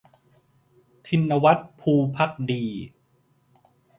[1.07, 2.63] ทินวัฒน์ ภูภักดี